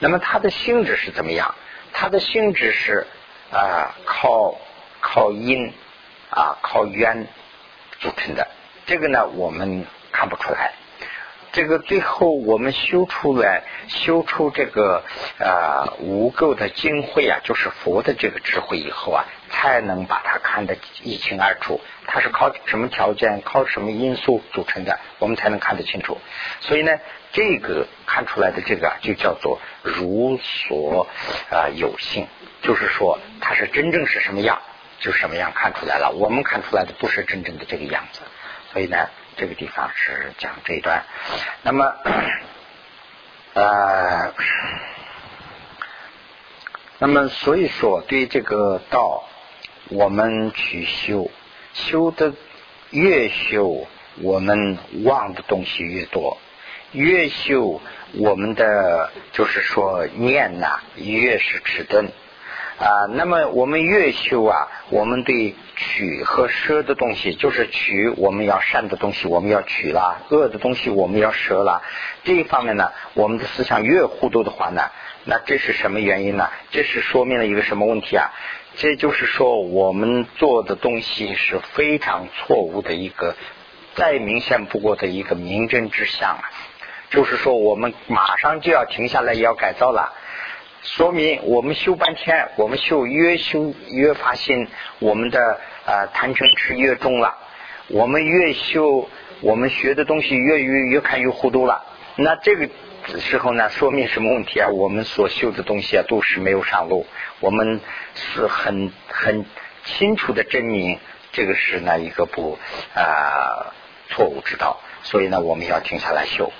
[0.00, 1.54] 那么它的性质是怎么样？
[1.94, 3.06] 它的性质是。
[3.52, 4.56] 啊，靠
[5.00, 5.72] 靠因
[6.30, 7.28] 啊，靠缘
[8.00, 8.48] 组成的。
[8.84, 10.72] 这个呢，我们看不出来。
[11.52, 15.04] 这个最后我们修出来，修出这个
[15.38, 21.80] 啊无垢的精慧啊，就是佛的这个智慧以后啊，才能把它看得一清二楚。
[22.06, 26.18] 它是靠什么条件，靠什么因素组成的，我们才能看得清楚。
[26.60, 26.92] 所以呢，
[27.32, 31.06] 这个看出来的这个就叫做如所
[31.50, 32.26] 啊有性。
[32.62, 34.62] 就是说，它是真正是什么样，
[34.98, 36.10] 就什么样看出来了。
[36.10, 38.22] 我们看出来的不是真正的这个样子，
[38.72, 41.04] 所以呢，这个地方是讲这一段。
[41.62, 41.94] 那么，
[43.52, 44.32] 呃，
[46.98, 49.28] 那么所以说，对这个道，
[49.90, 51.30] 我们去修，
[51.72, 52.32] 修的
[52.90, 53.86] 越修，
[54.22, 56.38] 我们忘的东西越多；
[56.92, 57.80] 越修，
[58.14, 62.10] 我们的就是说念呐，越是迟钝。
[62.76, 71.82] 啊，那么我们越修啊，我们对取和舍的东西，就是取我们要善的东西，我们要取了；恶的东西我们要舍了。
[72.24, 74.90] 这一方面呢，我们的思想越糊涂的话呢，
[75.24, 76.50] 那这是什么原因呢？
[76.70, 78.30] 这是说明了一个什么问题啊？
[78.76, 83.34] 这就是说，我们做的东西是非常错误的一个
[83.94, 86.44] 再明显不过的一个明真之相啊！
[87.10, 90.12] 就是说，我们马上就要停下来要改造了。
[90.82, 97.38] 说明我们修半天，我们修越修越发现我们的呃贪嗔痴越重了。
[97.88, 99.08] 我们越修，
[99.40, 101.82] 我们学的东西越越越看越糊涂了。
[102.16, 102.68] 那这个
[103.20, 104.68] 时候呢，说明什么问题啊？
[104.68, 107.06] 我们所修的东西啊，都是没有上路。
[107.40, 107.80] 我们
[108.14, 109.44] 是很很
[109.84, 110.98] 清楚的证明，
[111.32, 112.58] 这个是那一个不
[112.94, 113.72] 啊
[114.08, 114.80] 错误之道。
[115.02, 116.50] 所以呢，我们要停下来修。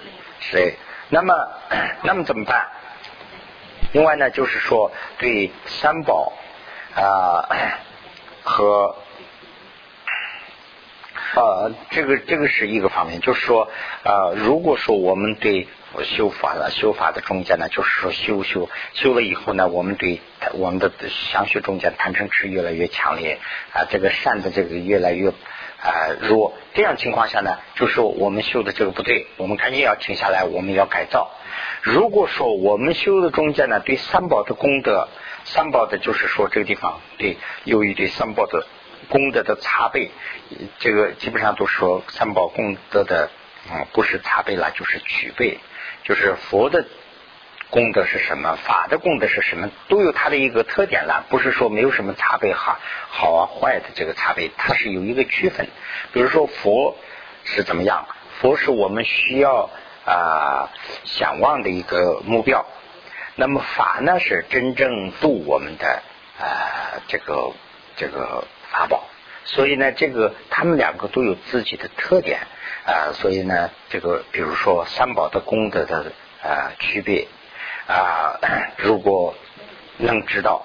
[0.40, 0.74] 所以，
[1.08, 1.34] 那么
[2.04, 2.68] 那么怎么办？
[3.92, 6.32] 另外呢，就是说对三宝
[6.94, 7.48] 啊
[8.42, 8.96] 和
[11.34, 13.70] 呃这个这个是一个方面，就是说
[14.04, 15.66] 呃如果说我们对
[16.02, 20.20] 修法了修法的中间呢，就是说修修修了以后呢，我们对
[20.54, 23.38] 我们的相学中间贪嗔痴越来越强烈
[23.72, 31.30] 啊，这个善的这个越来越啊弱，这样情况下呢，就说我们修的这个不对，我们赶紧要停下来，我们要改造。
[31.82, 35.08] 如果说我们修的中间呢，对三宝的功德，
[35.44, 38.66] 三宝的就是说这个地方对，由于对三宝的
[39.08, 40.10] 功德的差倍，
[40.78, 43.28] 这个基本上都说三宝功德的
[43.70, 45.58] 啊不是差倍了，就是取倍，
[46.02, 46.84] 就是佛的
[47.70, 55.68] 功德是什么，法的功德是什么，都有它的一个特点了，不是说没有什么茶杯好好啊坏的这个茶杯，它是有一个区分。
[56.12, 56.96] 比如说佛
[57.44, 58.06] 是怎么样，
[58.40, 59.70] 佛是我们需要。
[60.06, 60.68] 啊，
[61.04, 62.66] 想望的一个目标。
[63.36, 66.02] 那么法呢，是真正度我们的
[66.38, 67.52] 啊这个
[67.96, 69.04] 这个法宝。
[69.46, 72.40] 所以呢，这个他们两个都有自己的特点
[72.84, 73.12] 啊。
[73.14, 77.26] 所以呢，这个比如说三宝的功德的啊区别
[77.86, 78.38] 啊，
[78.78, 79.34] 如果
[79.98, 80.64] 能知道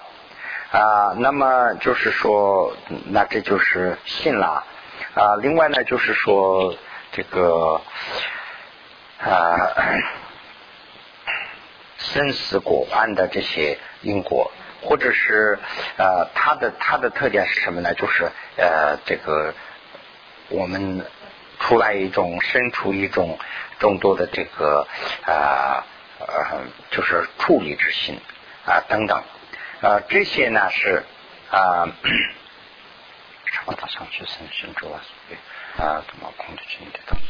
[0.71, 4.63] 啊，那么就是说，那这就是信了
[5.13, 5.35] 啊。
[5.41, 6.75] 另外呢，就是说
[7.11, 7.81] 这个。
[9.21, 9.57] 啊，
[11.97, 14.49] 生死果案的这些因果，
[14.81, 15.59] 或者是
[15.97, 17.93] 呃，它的它的特点是什么呢？
[17.95, 19.53] 就是呃，这个
[20.47, 21.05] 我们
[21.59, 23.37] 出来一种生出一种
[23.79, 24.87] 众多的这个
[25.25, 25.85] 啊
[26.19, 28.19] 呃，就是处理之心
[28.65, 29.23] 啊等等
[29.81, 31.03] 啊，这些呢是
[31.49, 31.87] 啊，
[33.45, 35.01] 什么大上去生生出啊，
[35.77, 37.25] 啊，怎么控制你的东西？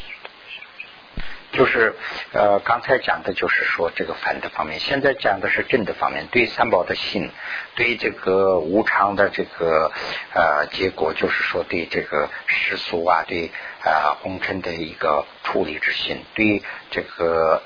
[1.51, 1.95] 就是
[2.31, 6.27] 呃，刚才讲的就是说这个反的方面，现在讲的是正的方面。
[6.27, 7.31] 对三宝的信，
[7.75, 9.91] 对这个无常的这个
[10.33, 13.51] 呃结果，就是说对这个世俗啊，对
[13.83, 16.61] 啊红尘的一个处理之心，对
[16.91, 17.61] 这个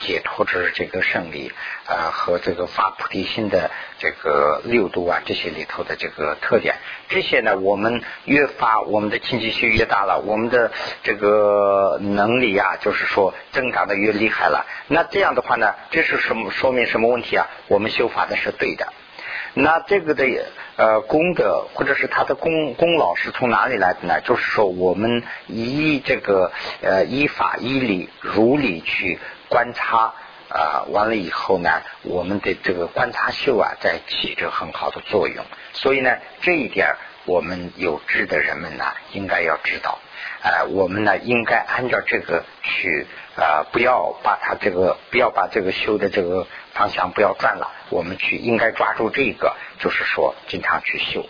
[0.00, 1.52] 解脱之这个胜利
[1.86, 6.76] 啊和这个发菩提心的这个六度啊这些里头的这个特点，
[7.08, 10.70] 这些呢我们越发我们的清净心越大了，我们的
[11.02, 14.66] 这个能力啊就是说增长的越厉害了。
[14.88, 17.46] 那这样的话呢，这是什么说明什么问题啊？
[17.68, 18.92] 我们修法的是对的。
[19.54, 20.24] 那这个的
[20.76, 24.20] 呃功德或者是他的功功劳是从哪里来的呢？
[24.20, 26.50] 就是说我们依这个
[26.82, 30.12] 呃依法依理如理去观察
[30.48, 31.70] 啊，完了以后呢，
[32.02, 35.44] 我们的这个观察修啊在起着很好的作用。
[35.72, 40.00] 所以呢，这一点我们有志的人们呢，应该要知道。
[40.42, 42.44] 呃，我们呢应该按照这个
[42.84, 51.24] 去啊，不要把它这个不要把这个修的这个方向不要转了，我们去应该抓住这个，就是说经常去修，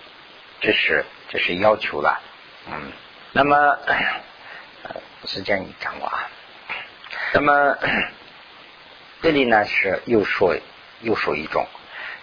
[0.61, 2.21] 这是这是要求了，
[2.67, 2.93] 嗯，
[3.33, 3.79] 那么
[5.27, 6.29] 时间你讲过啊，
[7.33, 7.79] 那么
[9.23, 10.57] 这里呢是又说
[11.03, 11.67] 又说一种，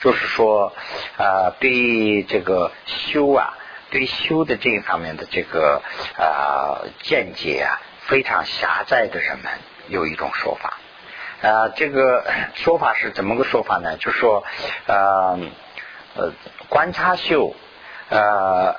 [0.01, 0.73] 就是说
[1.17, 3.57] 啊对这个修啊。
[3.93, 5.81] 对修的这一方面的这个
[6.17, 7.75] 啊见解啊
[8.11, 9.49] 非常狭窄的人们
[9.87, 10.73] 有一种说法
[11.41, 13.95] 啊，这个说法是怎么个说法呢？
[13.95, 14.43] 就说
[14.85, 15.39] 呃
[16.15, 16.33] 呃
[16.67, 17.55] 观察修
[18.09, 18.75] 呃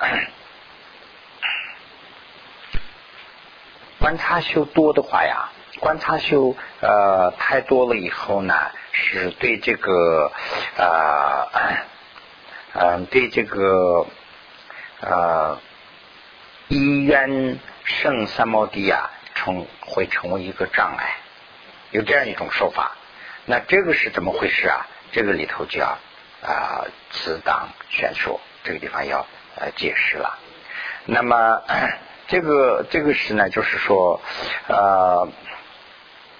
[3.97, 8.53] 观察修多的话呀，观察修呃太多了以后呢，
[8.91, 10.31] 是对这个
[10.77, 11.49] 啊
[12.73, 14.05] 嗯对这个。
[15.05, 15.59] 呃，
[16.69, 21.15] 医院圣三摩地啊，成会成为一个障碍，
[21.91, 22.91] 有这样一种说法。
[23.45, 24.87] 那这个是怎么回事啊？
[25.11, 25.97] 这个里头就要
[26.41, 30.37] 啊，此当宣说，这个地方要呃解释了。
[31.05, 31.61] 那么
[32.27, 34.21] 这个这个是呢，就是说
[34.67, 35.27] 呃，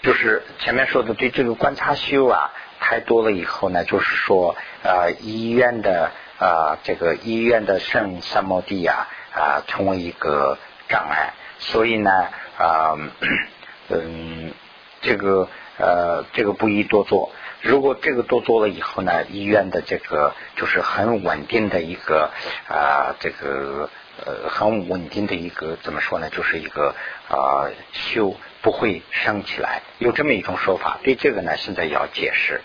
[0.01, 6.11] 就是前面说的对这个观察修啊太多了以后呢，就是说呃医院的。
[6.39, 10.57] 啊，这个医院的圣三摩地啊，啊，成为一个
[10.89, 11.31] 障碍，
[11.71, 12.09] 所以呢，
[12.57, 12.95] 啊，
[13.89, 14.53] 嗯，
[15.01, 15.47] 这个
[15.77, 17.31] 呃，这个不宜多做。
[17.61, 22.29] 如果这个多做了以后呢，医院的这个就是很稳定的一个
[22.67, 23.89] 啊，这个
[24.25, 26.29] 呃，很稳定的一个怎么说呢？
[26.29, 26.93] 就是一个
[27.29, 29.81] 啊，修不会升起来。
[29.99, 32.61] 有这么一种说法，对这个呢，现在要解释，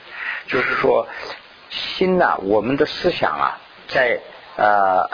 [0.48, 1.06] 就是说
[1.70, 3.60] 心呐，我们的思想啊。
[3.88, 4.20] 在
[4.56, 5.08] 呃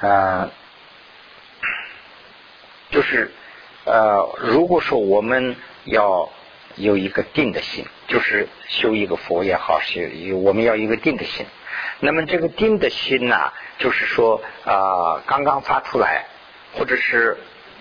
[0.00, 0.50] 呃，
[2.90, 3.30] 就是
[3.84, 6.30] 呃，如果说我们要
[6.76, 10.00] 有一个定的心，就是修一个佛也好，修
[10.38, 11.46] 我们要一个定的心。
[12.00, 16.26] 那么这个定的心呢，就是说啊，刚刚发出来，
[16.74, 17.36] 或者是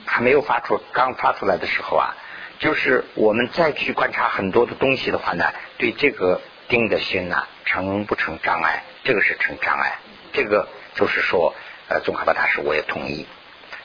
[0.05, 2.15] 还没有发出，刚发出来的时候啊，
[2.59, 5.45] 就是我们再去观察很多的东西的话呢，
[5.77, 8.83] 对这个定的心呢，成不成障碍？
[9.03, 9.99] 这个是成障碍，
[10.31, 11.53] 这个就是说，
[11.89, 13.25] 呃，宗喀巴大师我也同意，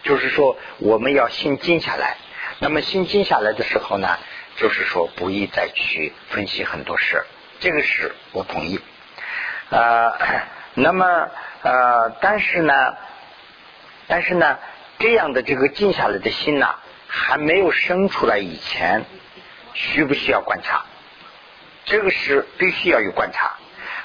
[0.03, 2.17] 就是说我们要心静下来，
[2.61, 4.19] 那么心静下来的时候呢，
[4.57, 7.25] 就是说不宜再去分析很多事，
[7.61, 8.81] 这个是我同意，
[9.71, 10.13] 呃，
[10.75, 11.29] 那么
[11.63, 12.75] 呃，但是呢，
[14.07, 14.59] 但是呢，
[14.99, 16.77] 这样的这个静下来的心呐，
[17.09, 19.05] 还没有生出来以前，
[19.75, 20.85] 需不需要观察？
[21.85, 23.57] 这个是必须要有观察，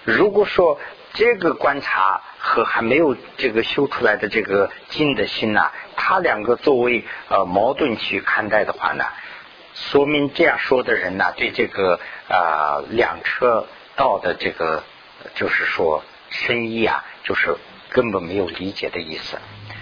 [0.03, 0.79] 如果说。
[1.13, 9.05] 这个观察和还没有这个修出来的这个静的心呐，他两个作为呃矛盾去看待的话呢，
[9.75, 11.99] 说明这样说的人呢，对这个
[12.29, 14.83] 啊两车道的这个
[15.35, 17.55] 就是说深意啊，就是
[17.89, 19.37] 根本没有理解的意思，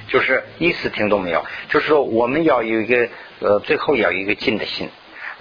[0.09, 1.45] 就是意思听懂没有？
[1.69, 3.07] 就是说我们要有一个
[3.39, 4.89] 呃最后要有一个静的心。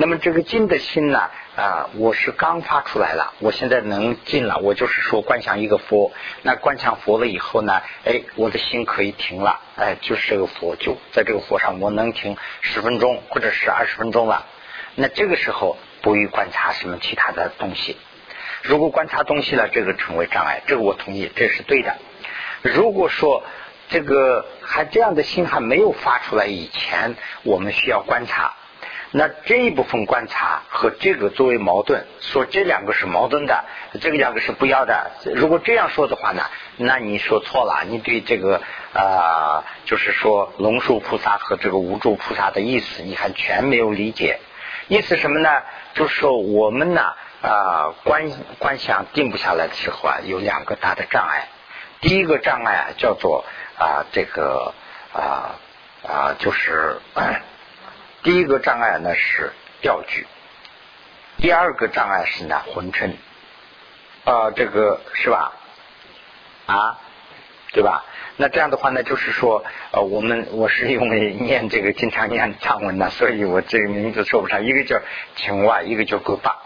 [0.00, 6.10] 那么这个静的心呢啊，我是刚发出来了，我现在能静了，我就是说观想一个佛，
[6.40, 14.46] 那观想佛了以后呢，哎，我的心可以停了，哎，就是这个佛就在这个佛上，我能停十分钟或者是二十分钟了。
[14.94, 17.98] 那这个时候不予观察什么其他的东西，
[18.62, 21.94] 如果观察东西了，这个成为障碍，这个我同意，这是对的。
[22.62, 23.44] 如果说
[23.90, 28.49] 这个还这样的心还没有发出来以前，我们需要观察。
[29.12, 33.64] 那这一部分观察和这个作为矛盾，说这两个是矛盾的，
[34.00, 35.10] 这个两个是不要的。
[35.34, 36.44] 如果这样说的话呢，
[36.76, 38.62] 那你说错了，你对这个
[38.94, 44.38] 啊，就是说龙树菩萨和这个无住菩萨的意思，你还全没有理解。
[44.86, 45.48] 意思什么呢？
[45.94, 47.02] 就是说我们呢
[47.42, 48.30] 啊观
[48.60, 51.48] 观想定不下来的时候啊，有两个大的障碍。
[52.00, 53.44] 第一个障碍啊叫做
[53.76, 54.72] 啊这个
[55.12, 55.58] 啊
[56.06, 57.00] 啊，就是
[58.22, 60.26] 第一个障碍呢是钓具，
[61.38, 63.16] 第二个障碍是呢浑称，
[64.24, 65.52] 啊，这个是吧？
[66.66, 66.98] 啊，
[67.72, 68.04] 对吧？
[68.36, 74.64] 那这样的话呢，就是说，呃，我们我是因为念这个经常念藏文呢，所以我这个名字说不上。
[74.64, 75.00] 一个叫
[75.36, 76.56] 青蛙，一个叫狗巴，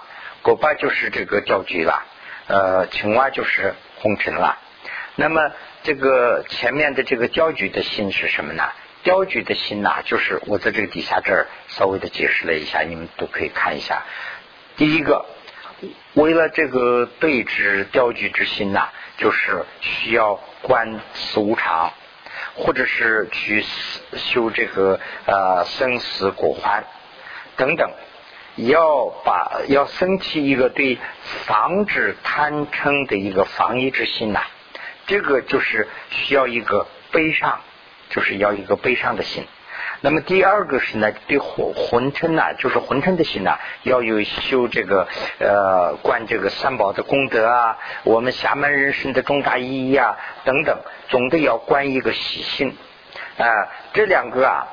[0.43, 2.05] 狗巴就是这个钓具了，
[2.49, 4.59] 呃，青蛙就是红尘了。
[5.17, 5.53] 那么
[5.85, 8.65] 这个前面的这个钓具的心是什么呢？
[9.05, 14.03] 钓具的心呐，就是我在这个底下这儿稍微的解释了一下，你们都可以看一下。
[14.77, 15.25] 第一个，
[16.15, 18.89] 为了这个对峙钓具之心呐，
[19.19, 20.41] 就是需要。
[20.67, 21.93] 观四无常，
[22.55, 23.63] 或者是去
[24.15, 26.85] 修这个呃生死果环
[27.59, 27.91] 等等，
[28.57, 30.99] 要把要升起一个对
[31.45, 34.41] 防止贪嗔的一个防御之心呐，
[35.07, 37.61] 这个就是需要一个悲伤，
[38.11, 39.45] 就是要一个悲伤的心。
[40.01, 50.79] 那么第二个是呢，对魂魂称呐，就是魂称的心呐，要有修这个呃观这个三宝的功德啊，我们侠门人生的重大意义啊等等，
[51.09, 52.77] 总得要观一个喜心
[53.39, 53.47] 啊。
[53.95, 54.69] 这两个啊，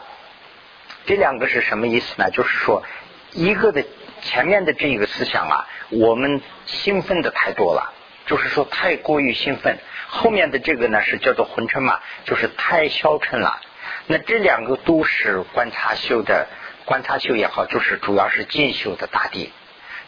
[1.05, 2.29] 这两个是什么意思呢？
[2.31, 2.83] 就是说，
[3.31, 3.85] 一个的
[4.21, 7.93] 前面的这一个思想啊，我们兴奋的太多了，
[8.25, 9.77] 就是说太过于兴奋；
[10.13, 13.61] 后面的这个呢，是叫做魂称嘛，就是太消沉了。
[14.07, 16.47] 那这两个都是观察修的，
[16.83, 19.53] 观察修也好，就是主要是进修的大地，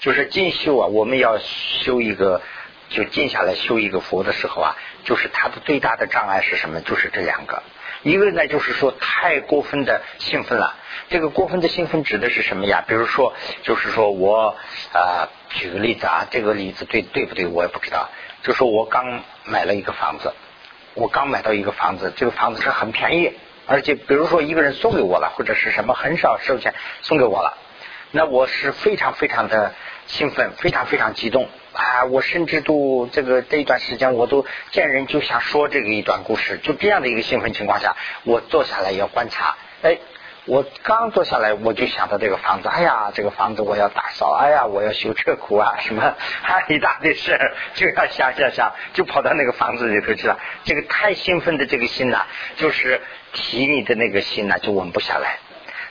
[0.02, 0.88] 就是进修啊。
[0.88, 2.42] 我们要修一个，
[2.90, 4.76] 就静下来修一个佛的时候啊，
[5.06, 6.82] 就是它的最大的障碍是什么？
[6.82, 7.64] 就是这两个。
[8.02, 10.76] 一个呢，就是说太过分的兴奋了。
[11.10, 12.84] 这个过分的兴奋指的是什么呀？
[12.86, 14.58] 比如说，就是说我
[14.92, 17.48] 啊，举个例子啊，这个例子对对不对？
[17.48, 18.10] 我也不知道。
[18.44, 20.34] 就说我刚买了一个房子，
[20.94, 23.34] 我刚买到一个房子，这个房子是很便宜。
[23.66, 27.58] 而且，比如说一个人送给我了，或者是什么很少收钱送给我了，
[28.12, 29.74] 那我是非常非常的
[30.06, 32.04] 兴奋，非常非常激动啊！
[32.04, 39.98] 我甚至都这个这一段时间，我都见人就想说这个一段故事，就这样的一个兴奋情况下，我坐下来要观察，哎。
[40.46, 42.68] 我刚坐下来，我就想到这个房子。
[42.68, 46.16] 哎呀，这个房子我要打扫，哎呀，我要修车库啊，什么
[46.68, 50.38] 一大堆事儿，就要想想想，就跑到那个房子里头去了。
[50.66, 52.26] 这个太兴奋的这个心呐，
[52.58, 55.38] 就是提你的那个心呐，就稳不下来。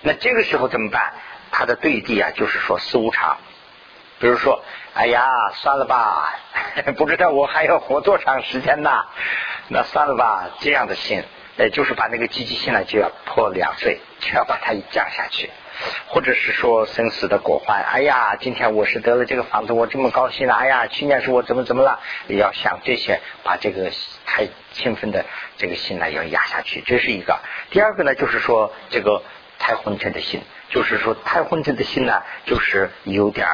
[0.02, 1.14] 那这个时候怎么办？
[1.50, 3.38] 他的对地啊，就是说四无常。
[4.18, 4.62] 比如说，
[4.94, 6.34] 哎呀，算了吧，
[6.96, 9.06] 不知道我还要活多长时间呐。
[9.68, 11.24] 那算了吧，这样的心。
[11.58, 15.50] 呃，就是把那个积极性呢，就要破两岁，就要把它降下去，
[16.06, 17.82] 或者是说生死的果患。
[17.82, 20.54] 哎呀，今天我是得了这个房子，我这么高兴了。
[20.54, 22.00] 哎呀，去年是我怎么怎么了？
[22.26, 23.90] 也要想这些，把这个
[24.24, 25.26] 太兴奋的
[25.58, 26.82] 这个心呢，要压下去。
[26.86, 27.38] 这是一个。
[27.70, 29.22] 第二个呢，就是说这个
[29.58, 30.40] 太昏沉的心，
[30.70, 33.46] 就是说太昏沉的心呢，就是有点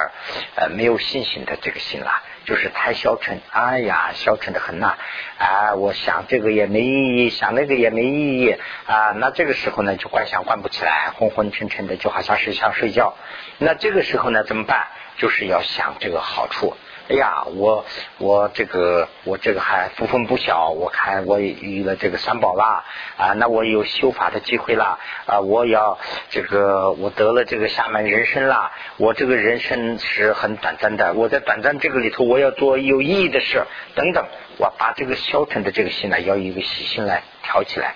[0.55, 2.23] 呃没有信心的这个心了。
[2.49, 4.97] 就是太消沉，哎呀，消沉的很呐！
[5.37, 9.13] 啊，我想这个也没意义，想那个也没意义啊。
[9.17, 13.19] 那这个时候呢，就观想观不起来，昏昏沉沉的，就好像是想睡觉。
[13.59, 14.87] 那这个时候呢，怎么办？
[15.19, 16.75] 就是要想这个好处。
[17.09, 17.87] 哎呀，我
[18.19, 22.85] 我这个我这个还福分不小，我看我遇了这个三宝啦
[23.17, 25.99] 啊，那我有修法的机会啦啊，我要
[26.29, 34.27] 这个我得了这个下面人生啦，我这个人生是很短暂的，我在短暂这个里头，我要做有意义的事等等，
[34.59, 37.95] 我把这个消沉的这个心呢，要一个喜心来调起来。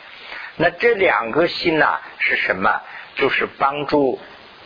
[0.57, 2.81] 那这两个心呢是什么？
[3.17, 4.19] 就是帮助。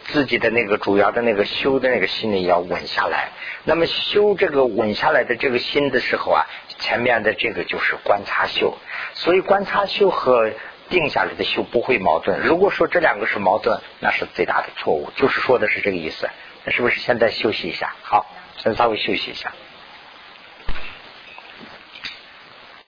[0.09, 3.31] 自己的那个主要的那个修的那个心里要稳下来，
[3.65, 6.47] 那么修这个稳下来的这个心的时候啊，
[6.79, 8.77] 前面的这个就是观察修，
[9.15, 10.53] 所以观察修和
[10.89, 12.41] 定下来的修不会矛盾。
[12.41, 15.11] 如果说这两个是矛盾，那是最大的错误。
[15.17, 16.29] 就是说的是这个意思，
[16.65, 17.95] 那是不是现在休息一下？
[18.03, 18.27] 好，
[18.59, 19.53] 先稍微休息一下。